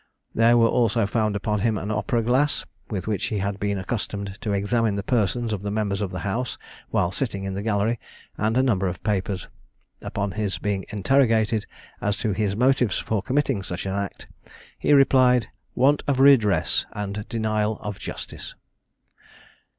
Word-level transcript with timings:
There 0.33 0.57
were 0.57 0.67
also 0.67 1.05
found 1.05 1.35
upon 1.35 1.59
him 1.59 1.77
an 1.77 1.91
opera 1.91 2.23
glass, 2.23 2.65
with 2.89 3.07
which 3.07 3.25
he 3.25 3.37
had 3.37 3.59
been 3.59 3.77
accustomed 3.77 4.35
to 4.41 4.51
examine 4.51 4.95
the 4.95 5.03
persons 5.03 5.53
of 5.53 5.61
the 5.61 5.69
members 5.69 6.01
of 6.01 6.09
the 6.09 6.21
House 6.25 6.57
while 6.89 7.11
sitting 7.11 7.43
in 7.43 7.53
the 7.53 7.61
gallery, 7.61 7.99
and 8.35 8.57
a 8.57 8.63
number 8.63 8.87
of 8.87 9.03
papers. 9.03 9.47
Upon 10.01 10.31
his 10.31 10.57
being 10.57 10.85
interrogated 10.89 11.67
as 12.01 12.17
to 12.17 12.31
his 12.31 12.55
motives 12.55 12.97
for 12.97 13.21
committing 13.21 13.61
such 13.61 13.85
an 13.85 13.93
act, 13.93 14.27
he 14.79 14.91
replied, 14.91 15.49
"Want 15.75 16.01
of 16.07 16.19
redress, 16.19 16.87
and 16.93 17.27
denial 17.29 17.77
of 17.81 17.99
justice." 17.99 18.55